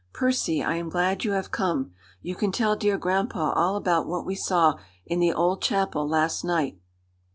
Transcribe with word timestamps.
"Percy, 0.13 0.63
I 0.63 0.77
am 0.77 0.89
glad 0.89 1.23
you 1.25 1.33
have 1.33 1.51
come. 1.51 1.93
You 2.23 2.33
can 2.33 2.51
tell 2.51 2.75
dear 2.75 2.97
grandpa 2.97 3.51
all 3.51 3.75
about 3.75 4.07
what 4.07 4.25
we 4.25 4.33
saw 4.33 4.79
in 5.05 5.19
the 5.19 5.31
old 5.31 5.61
chapel 5.61 6.07
last 6.09 6.43
night." 6.43 6.79